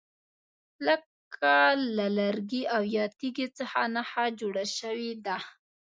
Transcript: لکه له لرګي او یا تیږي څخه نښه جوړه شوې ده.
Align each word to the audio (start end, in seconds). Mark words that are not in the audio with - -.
لکه 0.85 1.53
له 1.95 2.05
لرګي 2.19 2.63
او 2.75 2.83
یا 2.95 3.05
تیږي 3.17 3.47
څخه 3.57 3.79
نښه 3.93 4.25
جوړه 4.39 4.65
شوې 4.77 5.11
ده. 5.25 5.37